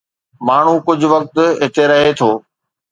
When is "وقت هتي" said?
1.13-1.83